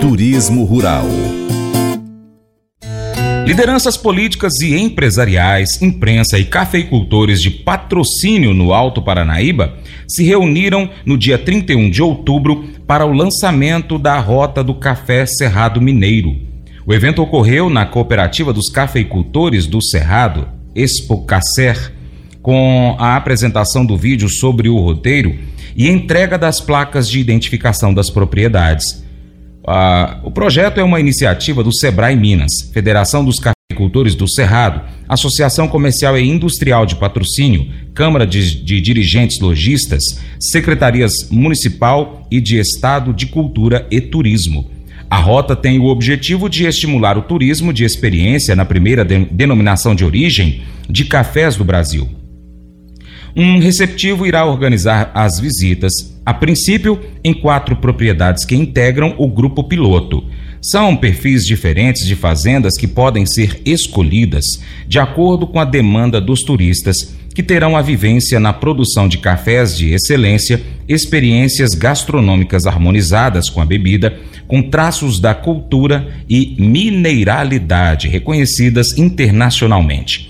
[0.00, 1.04] Turismo Rural.
[3.46, 9.74] Lideranças políticas e empresariais, imprensa e cafeicultores de patrocínio no Alto Paranaíba
[10.08, 15.82] se reuniram no dia 31 de outubro para o lançamento da Rota do Café Cerrado
[15.82, 16.34] Mineiro.
[16.86, 21.92] O evento ocorreu na Cooperativa dos Cafeicultores do Cerrado, Expo Cacer,
[22.40, 25.36] com a apresentação do vídeo sobre o roteiro
[25.76, 29.09] e entrega das placas de identificação das propriedades.
[29.66, 35.68] Ah, o projeto é uma iniciativa do Sebrae Minas, Federação dos Cafeicultores do Cerrado, Associação
[35.68, 43.12] Comercial e Industrial de Patrocínio, Câmara de, de Dirigentes Logistas, Secretarias Municipal e de Estado
[43.12, 44.70] de Cultura e Turismo.
[45.10, 49.94] A rota tem o objetivo de estimular o turismo de experiência na primeira de, denominação
[49.94, 52.08] de origem de cafés do Brasil.
[53.36, 55.92] Um receptivo irá organizar as visitas,
[56.26, 60.24] a princípio, em quatro propriedades que integram o grupo piloto.
[60.60, 64.44] São perfis diferentes de fazendas que podem ser escolhidas
[64.86, 69.76] de acordo com a demanda dos turistas, que terão a vivência na produção de cafés
[69.76, 78.98] de excelência, experiências gastronômicas harmonizadas com a bebida, com traços da cultura e mineralidade reconhecidas
[78.98, 80.29] internacionalmente.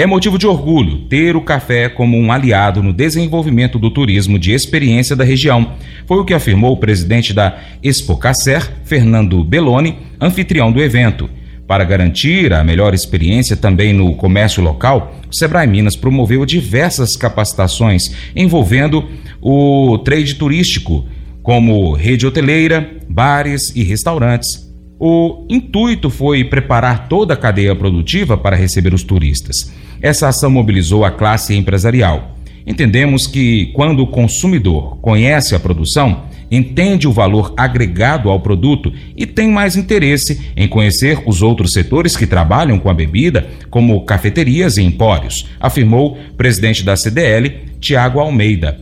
[0.00, 4.50] É motivo de orgulho ter o café como um aliado no desenvolvimento do turismo de
[4.50, 5.74] experiência da região.
[6.06, 11.28] Foi o que afirmou o presidente da Expo Cacer, Fernando Belloni, anfitrião do evento.
[11.66, 18.04] Para garantir a melhor experiência também no comércio local, o Sebrae Minas promoveu diversas capacitações
[18.34, 19.06] envolvendo
[19.38, 21.04] o trade turístico,
[21.42, 24.70] como rede hoteleira, bares e restaurantes.
[24.98, 29.70] O intuito foi preparar toda a cadeia produtiva para receber os turistas.
[30.02, 32.36] Essa ação mobilizou a classe empresarial.
[32.66, 39.24] Entendemos que quando o consumidor conhece a produção, entende o valor agregado ao produto e
[39.24, 44.76] tem mais interesse em conhecer os outros setores que trabalham com a bebida, como cafeterias
[44.76, 48.78] e empórios, afirmou o presidente da CDL, Tiago Almeida.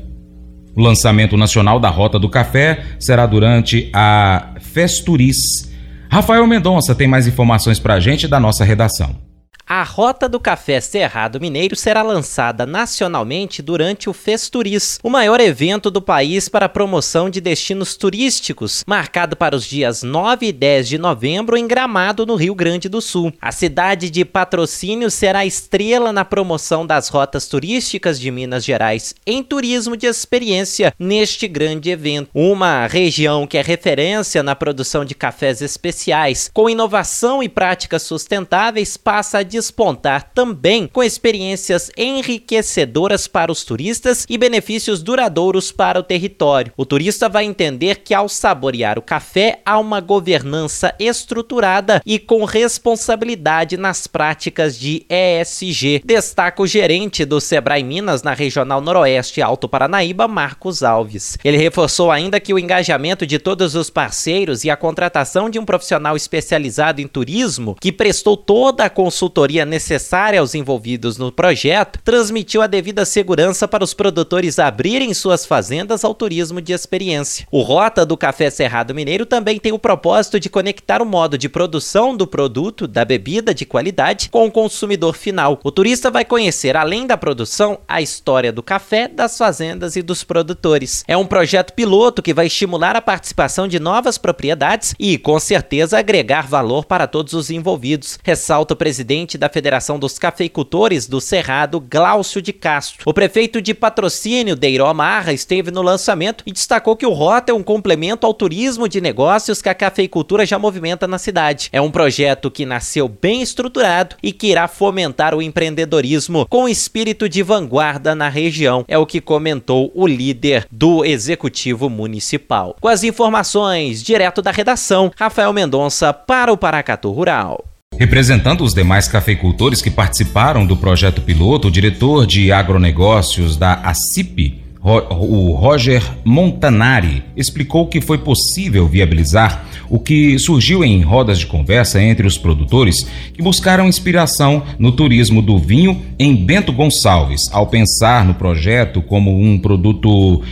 [0.75, 5.73] O lançamento nacional da Rota do Café será durante a Festuris.
[6.11, 9.28] Rafael Mendonça tem mais informações para a gente da nossa redação.
[9.71, 15.91] A Rota do Café Cerrado Mineiro será lançada nacionalmente durante o Festuris, o maior evento
[15.91, 20.89] do país para a promoção de destinos turísticos, marcado para os dias 9 e 10
[20.89, 23.31] de novembro em Gramado, no Rio Grande do Sul.
[23.43, 29.43] A cidade de patrocínio será estrela na promoção das rotas turísticas de Minas Gerais em
[29.43, 32.31] turismo de experiência neste grande evento.
[32.33, 38.97] Uma região que é referência na produção de cafés especiais, com inovação e práticas sustentáveis,
[38.97, 46.03] passa a despontar também com experiências enriquecedoras para os turistas e benefícios duradouros para o
[46.03, 46.73] território.
[46.77, 52.45] O turista vai entender que ao saborear o café há uma governança estruturada e com
[52.45, 56.03] responsabilidade nas práticas de ESG.
[56.05, 61.37] Destaca o gerente do Sebrae Minas na Regional Noroeste Alto Paranaíba, Marcos Alves.
[61.43, 65.65] Ele reforçou ainda que o engajamento de todos os parceiros e a contratação de um
[65.65, 71.99] profissional especializado em turismo que prestou toda a consultoria consultoria necessária aos envolvidos no projeto,
[72.05, 77.47] transmitiu a devida segurança para os produtores abrirem suas fazendas ao turismo de experiência.
[77.51, 81.49] O Rota do Café Cerrado Mineiro também tem o propósito de conectar o modo de
[81.49, 85.59] produção do produto, da bebida de qualidade, com o consumidor final.
[85.65, 90.23] O turista vai conhecer, além da produção, a história do café, das fazendas e dos
[90.23, 91.05] produtores.
[91.09, 95.99] É um projeto piloto que vai estimular a participação de novas propriedades e, com certeza,
[95.99, 101.81] agregar valor para todos os envolvidos, ressalta o presidente da Federação dos Cafeicultores do Cerrado,
[101.81, 103.05] Glaucio de Castro.
[103.07, 107.55] O prefeito de patrocínio, Deiró Marra, esteve no lançamento e destacou que o Rota é
[107.55, 111.69] um complemento ao turismo de negócios que a cafeicultura já movimenta na cidade.
[111.73, 117.29] É um projeto que nasceu bem estruturado e que irá fomentar o empreendedorismo com espírito
[117.29, 122.77] de vanguarda na região, é o que comentou o líder do Executivo Municipal.
[122.81, 127.68] Com as informações direto da redação, Rafael Mendonça para o Paracatu Rural.
[127.99, 134.63] Representando os demais cafeicultores que participaram do projeto piloto, o diretor de agronegócios da ACIP,
[134.81, 142.01] o Roger Montanari, explicou que foi possível viabilizar o que surgiu em rodas de conversa
[142.01, 143.05] entre os produtores
[143.35, 149.37] que buscaram inspiração no turismo do vinho em Bento Gonçalves, ao pensar no projeto como
[149.37, 150.43] um produto uh,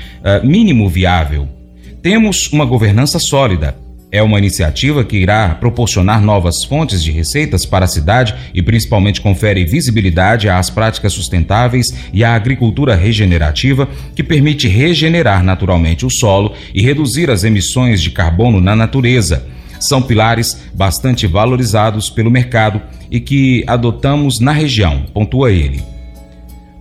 [0.45, 1.47] mínimo viável.
[2.03, 3.86] Temos uma governança sólida,
[4.17, 9.21] é uma iniciativa que irá proporcionar novas fontes de receitas para a cidade e principalmente
[9.21, 16.55] confere visibilidade às práticas sustentáveis e à agricultura regenerativa, que permite regenerar naturalmente o solo
[16.75, 19.47] e reduzir as emissões de carbono na natureza.
[19.79, 22.81] são pilares bastante valorizados pelo mercado
[23.11, 25.96] e que adotamos na região, pontua ele.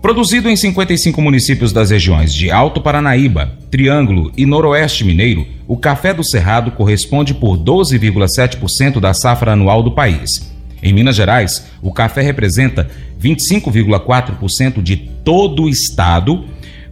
[0.05, 6.13] Produzido em 55 municípios das regiões de Alto Paranaíba, Triângulo e Noroeste Mineiro, o café
[6.13, 10.53] do Cerrado corresponde por 12,7% da safra anual do país.
[10.83, 12.87] Em Minas Gerais, o café representa
[13.19, 16.45] 25,4% de todo o estado,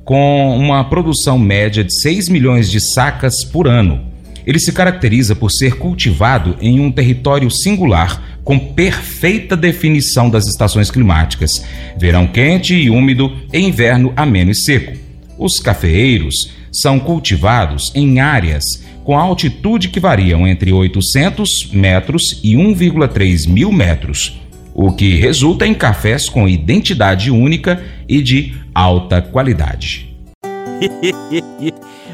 [0.04, 4.01] com uma produção média de 6 milhões de sacas por ano.
[4.44, 10.92] Ele se caracteriza por ser cultivado em um território singular com perfeita definição das estações
[10.92, 11.63] climáticas,
[11.98, 14.98] verão quente e úmido e inverno ameno e seco.
[15.38, 23.48] Os cafeeiros são cultivados em áreas com altitude que variam entre 800 metros e 1,3
[23.48, 24.40] mil metros,
[24.74, 30.16] o que resulta em cafés com identidade única e de alta qualidade.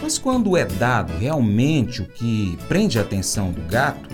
[0.00, 4.08] Mas quando é dado realmente o que prende a atenção do gato,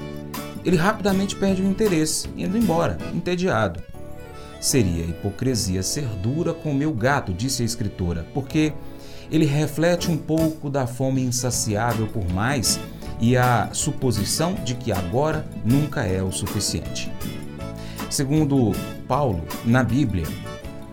[0.65, 3.83] ele rapidamente perde o interesse, indo embora, entediado.
[4.61, 8.73] Seria hipocrisia ser dura com o meu gato, disse a escritora, porque
[9.31, 12.81] ele reflete um pouco da fome insaciável por mais
[13.21, 17.13] e a suposição de que agora nunca é o suficiente.
[18.09, 18.73] Segundo
[19.07, 20.27] Paulo, na Bíblia,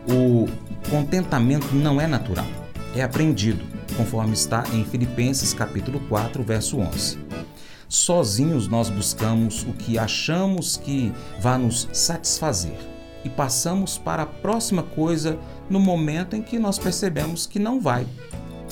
[0.10, 0.48] o
[0.90, 2.48] contentamento não é natural,
[2.96, 3.64] é aprendido,
[3.96, 7.20] conforme está em Filipenses capítulo 4, verso 11.
[7.88, 12.95] Sozinhos nós buscamos o que achamos que vai nos satisfazer
[13.26, 15.38] e passamos para a próxima coisa
[15.70, 18.06] no momento em que nós percebemos que não vai.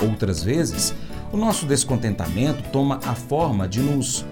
[0.01, 0.93] Outras vezes,
[1.31, 4.23] o nosso descontentamento toma a forma de nos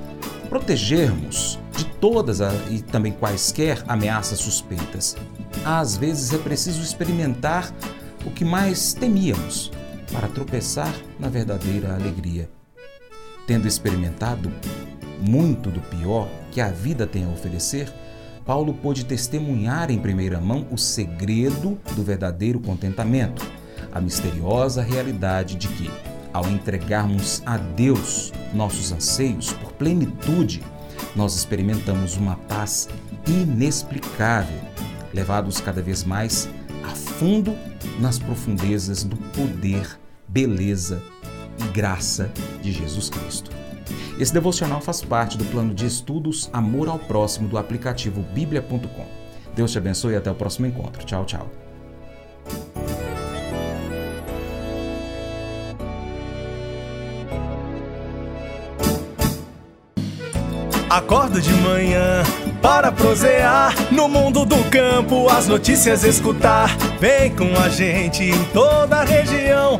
[0.47, 5.17] protegermos de todas a, e também quaisquer ameaças suspeitas.
[5.65, 7.73] Às vezes é preciso experimentar
[8.25, 9.71] o que mais temíamos
[10.11, 12.49] para tropeçar na verdadeira alegria.
[13.47, 14.51] Tendo experimentado
[15.19, 17.91] muito do pior que a vida tem a oferecer,
[18.45, 23.45] Paulo pôde testemunhar em primeira mão o segredo do verdadeiro contentamento,
[23.91, 25.89] a misteriosa realidade de que
[26.33, 30.63] ao entregarmos a Deus nossos anseios por plenitude,
[31.15, 32.87] nós experimentamos uma paz
[33.27, 34.59] inexplicável,
[35.13, 36.49] levados cada vez mais
[36.83, 37.55] a fundo
[37.99, 41.01] nas profundezas do poder, beleza
[41.59, 42.31] e graça
[42.61, 43.51] de Jesus Cristo.
[44.21, 49.07] Esse devocional faz parte do plano de estudos Amor ao Próximo do aplicativo bíblia.com.
[49.55, 51.03] Deus te abençoe e até o próximo encontro.
[51.03, 51.49] Tchau, tchau.
[60.87, 62.21] Acordo de manhã
[62.61, 66.77] para prosear no mundo do campo, as notícias escutar.
[66.99, 69.79] Vem com a gente em toda a região